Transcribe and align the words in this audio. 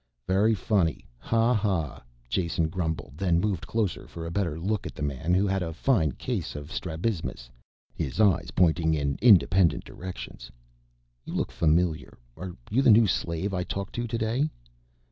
"Very 0.25 0.55
funny, 0.55 1.05
ha 1.19 1.53
ha," 1.53 2.03
Jason 2.27 2.69
grumbled, 2.69 3.13
then 3.19 3.39
moved 3.39 3.67
closer 3.67 4.07
for 4.07 4.25
a 4.25 4.31
better 4.31 4.59
look 4.59 4.87
at 4.87 4.95
the 4.95 5.03
man 5.03 5.31
who 5.35 5.45
had 5.45 5.61
a 5.61 5.73
fine 5.73 6.13
case 6.13 6.55
of 6.55 6.71
strabismus, 6.71 7.51
his 7.93 8.19
eyes 8.19 8.49
pointing 8.49 8.95
in 8.95 9.19
independent 9.21 9.83
directions. 9.85 10.49
"You 11.23 11.35
look 11.35 11.51
familiar... 11.51 12.17
are 12.35 12.55
you 12.71 12.81
the 12.81 12.89
new 12.89 13.05
slave 13.05 13.53
I 13.53 13.63
talked 13.63 13.93
to 13.93 14.07
today?" 14.07 14.49